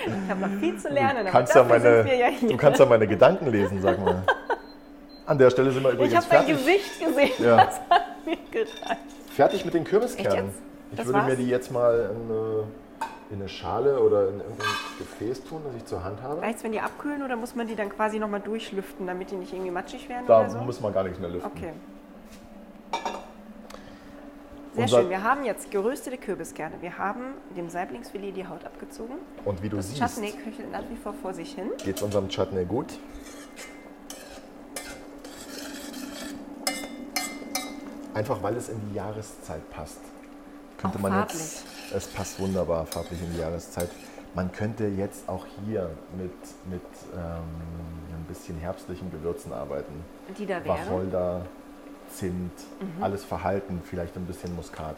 [0.05, 3.05] Ich habe noch viel zu lernen, Du kannst, ja meine, ja du kannst ja meine
[3.05, 4.23] Gedanken lesen, sag mal.
[5.25, 7.45] An der Stelle sind wir ich übrigens habe dein fertig, Gesicht gesehen.
[7.45, 7.65] Ja.
[7.65, 9.01] Das hat mir gereicht.
[9.35, 10.53] fertig mit den Kürbiskernen.
[10.93, 11.37] Ich Das würde mir war's?
[11.37, 12.63] die jetzt mal in eine,
[13.31, 14.67] in eine Schale oder in irgendein
[14.99, 16.39] Gefäß tun, das ich zur Hand habe.
[16.41, 19.51] Reicht's, wenn die abkühlen oder muss man die dann quasi nochmal durchlüften, damit die nicht
[19.51, 20.57] irgendwie matschig werden Da oder so?
[20.59, 21.51] muss man gar nichts mehr lüften.
[21.51, 21.73] Okay.
[24.75, 25.09] Sehr Unser- schön.
[25.09, 26.75] Wir haben jetzt geröstete Kürbiskerne.
[26.81, 29.15] Wir haben dem Saiblingsfilet die Haut abgezogen.
[29.45, 31.71] Und wie du Das siehst, Chutney köchelt nach wie vor vor sich hin.
[31.83, 32.87] geht es unserem Chutney gut.
[38.13, 39.99] Einfach weil es in die Jahreszeit passt.
[40.83, 41.39] Könnte Auch man farblich.
[41.39, 41.65] jetzt.
[41.95, 43.89] Es passt wunderbar farblich in die Jahreszeit.
[44.35, 46.31] Man könnte jetzt auch hier mit,
[46.69, 46.81] mit
[47.15, 47.43] ähm,
[48.09, 49.93] ein bisschen herbstlichen Gewürzen arbeiten.
[50.37, 50.67] Die da wären.
[50.67, 51.45] Wacholder,
[52.13, 52.51] Zimt,
[52.99, 54.97] alles verhalten, vielleicht ein bisschen Muskat.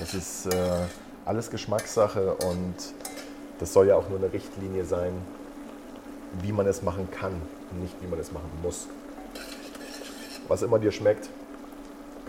[0.00, 0.86] Das ist äh,
[1.24, 2.74] alles Geschmackssache und
[3.60, 5.12] das soll ja auch nur eine Richtlinie sein,
[6.42, 8.88] wie man es machen kann und nicht wie man es machen muss.
[10.48, 11.30] Was immer dir schmeckt,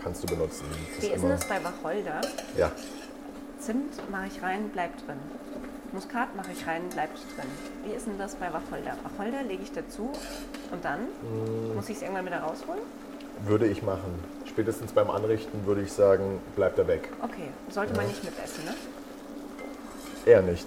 [0.06, 0.64] kannst du benutzen.
[0.94, 2.20] Das Wie ist denn das bei Wacholder?
[2.56, 2.70] Ja,
[3.58, 5.16] Zimt mache ich rein, bleibt drin.
[5.92, 7.48] Muskat mache ich rein, bleibt drin.
[7.84, 8.92] Wie ist denn das bei Wacholder?
[9.02, 10.12] Wacholder lege ich dazu
[10.70, 11.74] und dann Mm.
[11.74, 12.82] muss ich es irgendwann wieder rausholen?
[13.44, 14.14] würde ich machen.
[14.46, 17.10] Spätestens beim Anrichten würde ich sagen, bleibt er weg.
[17.22, 18.74] Okay, sollte man nicht mitessen, ne?
[20.24, 20.66] Eher nicht.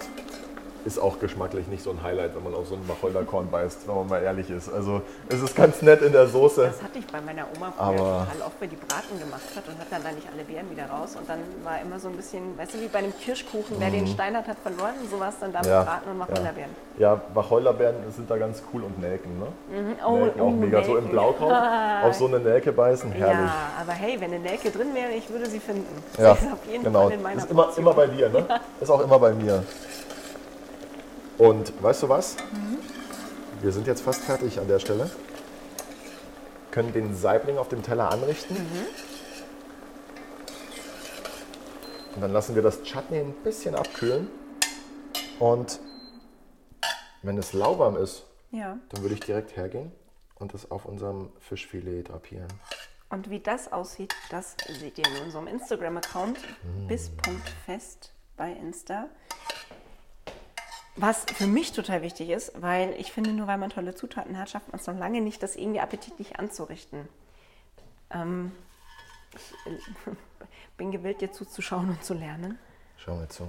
[0.84, 3.94] Ist auch geschmacklich nicht so ein Highlight, wenn man auf so einen Wacholderkorn beißt, wenn
[3.94, 4.72] man mal ehrlich ist.
[4.72, 6.62] Also es ist ganz nett in der Soße.
[6.68, 7.96] Das hatte ich bei meiner Oma früher Aber-
[8.30, 10.86] total oft, weil die Braten gemacht hat und hat dann da nicht alle Beeren wieder
[10.86, 11.16] raus.
[11.18, 14.06] Und dann war immer so ein bisschen, weißt du, wie bei einem Kirschkuchen, wer den
[14.06, 14.94] Stein hat, hat verloren.
[15.10, 15.72] So war es dann da mit Mhm.
[15.72, 16.70] Ja, Braten und Wacholderbeeren.
[16.98, 19.46] Ja, Wacholderbeeren sind da ganz cool und Nelken, ne?
[20.06, 20.82] Oh, Nelken auch oh, mega.
[20.82, 21.10] So im Nelken.
[21.10, 21.52] Blaukraut
[22.04, 23.36] auf so eine Nelke beißen, herrlich.
[23.38, 25.86] Ja, aber hey, wenn eine Nelke drin wäre, ich würde sie finden.
[26.18, 27.02] Ja, ist auf jeden genau.
[27.04, 27.84] Fall in meiner ist immer, Portion.
[27.84, 28.46] immer bei dir, ne?
[28.80, 29.62] Ist auch immer bei mir.
[31.40, 32.36] Und weißt du was?
[32.52, 32.76] Mhm.
[33.62, 35.10] Wir sind jetzt fast fertig an der Stelle.
[36.70, 38.54] Können den Saibling auf dem Teller anrichten.
[38.56, 38.86] Mhm.
[42.14, 44.28] Und dann lassen wir das Chutney ein bisschen abkühlen.
[45.38, 45.80] Und
[47.22, 48.76] wenn es lauwarm ist, Ja.
[48.90, 49.92] dann würde ich direkt hergehen
[50.34, 52.48] und es auf unserem Fischfilet drapieren.
[53.08, 56.86] Und wie das aussieht, das seht ihr in unserem Instagram-Account Mm.
[56.86, 59.06] bis.fest bei Insta.
[61.00, 64.50] Was für mich total wichtig ist, weil ich finde, nur weil man tolle Zutaten hat,
[64.50, 67.08] schafft man es noch lange nicht, das irgendwie appetitlich anzurichten.
[68.10, 68.52] Ähm,
[69.34, 70.10] ich äh,
[70.76, 72.58] bin gewillt, dir zuzuschauen und zu lernen.
[72.98, 73.48] Schau mal zu.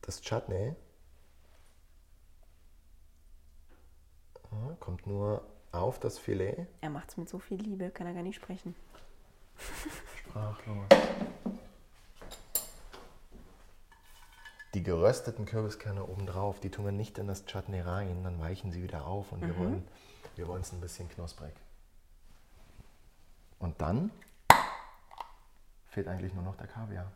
[0.00, 0.74] Das Chutney
[4.80, 6.66] kommt nur auf das Filet.
[6.80, 8.74] Er macht es mit so viel Liebe, kann er gar nicht sprechen.
[10.16, 10.86] Sprachlos.
[14.74, 18.82] Die gerösteten Kürbiskerne obendrauf, die tun wir nicht in das Chutney rein, dann weichen sie
[18.82, 19.86] wieder auf und wir wollen
[20.36, 21.52] wir wollen es ein bisschen knusprig.
[23.58, 24.10] Und dann
[25.88, 27.10] fehlt eigentlich nur noch der Kaviar.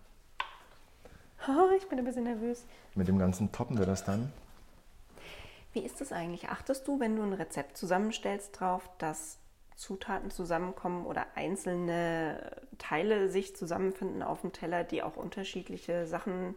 [1.46, 2.64] Oh, ich bin ein bisschen nervös.
[2.94, 4.32] Mit dem Ganzen toppen wir das dann.
[5.72, 6.48] Wie ist es eigentlich?
[6.48, 9.38] Achtest du, wenn du ein Rezept zusammenstellst, darauf, dass
[9.76, 16.54] Zutaten zusammenkommen oder einzelne Teile sich zusammenfinden auf dem Teller, die auch unterschiedliche Sachen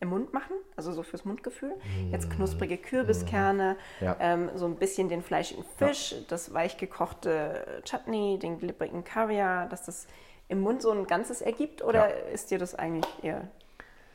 [0.00, 0.54] im Mund machen?
[0.76, 1.74] Also so fürs Mundgefühl.
[2.12, 4.16] Jetzt knusprige Kürbiskerne, Ja.
[4.20, 9.84] ähm, so ein bisschen den fleischigen Fisch, das weich gekochte Chutney, den glibbrigen Kaviar, dass
[9.84, 10.06] das
[10.48, 11.82] im Mund so ein Ganzes ergibt?
[11.82, 12.14] Oder Ja.
[12.32, 13.48] ist dir das eigentlich eher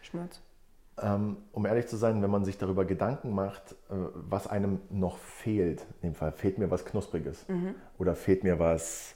[0.01, 0.41] Schnurz?
[1.01, 5.17] Ähm, um ehrlich zu sein, wenn man sich darüber Gedanken macht, äh, was einem noch
[5.17, 7.45] fehlt, in dem Fall fehlt mir was Knuspriges
[7.97, 9.15] oder fehlt mir was,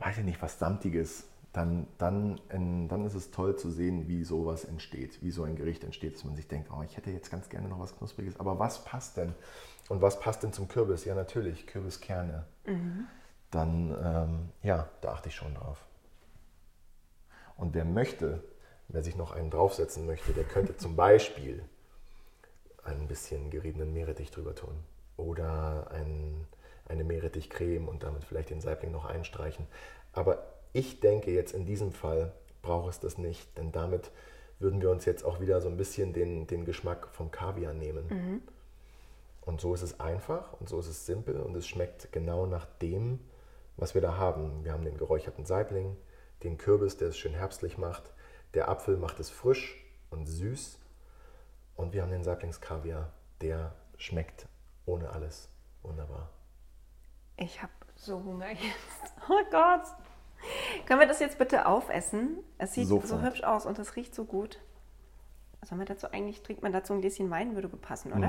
[0.00, 4.64] weiß ich nicht, was Samtiges, dann, dann, dann ist es toll zu sehen, wie sowas
[4.64, 7.48] entsteht, wie so ein Gericht entsteht, dass man sich denkt, oh, ich hätte jetzt ganz
[7.48, 9.34] gerne noch was Knuspriges, aber was passt denn?
[9.88, 11.04] Und was passt denn zum Kürbis?
[11.04, 12.44] Ja, natürlich, Kürbiskerne.
[13.52, 15.86] Dann, ähm, ja, da achte ich schon drauf.
[17.56, 18.42] Und wer möchte,
[18.88, 21.62] wer sich noch einen draufsetzen möchte, der könnte zum Beispiel
[22.82, 24.74] ein bisschen geriebenen Meerrettich drüber tun.
[25.16, 26.48] Oder ein,
[26.88, 29.68] eine Meerrettichcreme und damit vielleicht den Saibling noch einstreichen.
[30.12, 34.10] Aber ich denke jetzt in diesem Fall braucht es das nicht, denn damit
[34.58, 38.42] würden wir uns jetzt auch wieder so ein bisschen den, den Geschmack vom Kaviar nehmen.
[39.40, 42.66] Und so ist es einfach und so ist es simpel und es schmeckt genau nach
[42.82, 43.20] dem,
[43.76, 44.64] was wir da haben.
[44.64, 45.96] Wir haben den geräucherten Saibling,
[46.42, 48.12] den Kürbis, der es schön herbstlich macht,
[48.54, 50.78] Der Apfel macht es frisch und süß.
[51.74, 53.12] Und wir haben den Saiblingskaviar.
[53.40, 54.46] Der schmeckt
[54.86, 55.48] ohne alles
[55.82, 56.30] wunderbar.
[57.36, 59.14] Ich habe so Hunger jetzt.
[59.28, 59.86] Oh Gott.
[60.86, 62.38] Können wir das jetzt bitte aufessen?
[62.58, 63.22] Es sieht so Sofort.
[63.22, 64.60] hübsch aus und es riecht so gut.
[65.62, 68.28] Sollen wir dazu eigentlich, trinkt man dazu ein Gläschen Wein, würde passen, oder?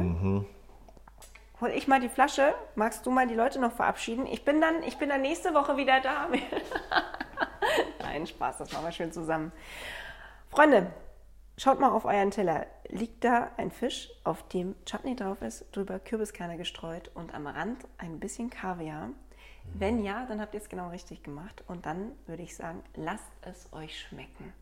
[1.62, 2.54] Hol ich mal die Flasche.
[2.76, 4.26] Magst du mal die Leute noch verabschieden?
[4.26, 6.28] Ich bin dann, ich bin dann nächste Woche wieder da.
[8.02, 9.52] Nein, Spaß, das machen wir schön zusammen.
[10.50, 10.92] Freunde,
[11.58, 12.66] schaut mal auf euren Teller.
[12.90, 17.86] Liegt da ein Fisch, auf dem Chutney drauf ist, drüber Kürbiskerne gestreut und am Rand
[17.98, 19.10] ein bisschen Kaviar?
[19.74, 21.64] Wenn ja, dann habt ihr es genau richtig gemacht.
[21.68, 24.54] Und dann würde ich sagen, lasst es euch schmecken.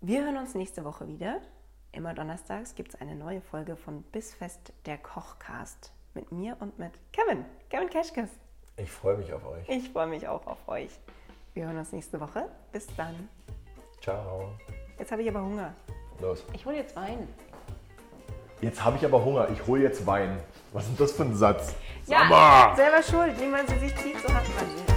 [0.00, 1.40] Wir hören uns nächste Woche wieder.
[1.92, 5.92] Immer donnerstags gibt es eine neue Folge von Bissfest der Kochcast.
[6.14, 7.44] Mit mir und mit Kevin.
[7.70, 8.30] Kevin Keschkes.
[8.76, 9.68] Ich freue mich auf euch.
[9.68, 10.90] Ich freue mich auch auf euch.
[11.54, 12.48] Wir hören uns nächste Woche.
[12.72, 13.28] Bis dann.
[14.00, 14.58] Ciao.
[14.98, 15.74] Jetzt habe ich aber Hunger.
[16.20, 16.44] Los.
[16.52, 17.28] Ich hole jetzt Wein.
[18.64, 19.48] Jetzt habe ich aber Hunger.
[19.52, 20.38] Ich hole jetzt Wein.
[20.72, 21.74] Was ist denn das für ein Satz?
[22.06, 22.74] Ja, mal.
[22.74, 23.38] selber schuld.
[23.38, 24.93] Wie man sie sich zieht, so hat man sie.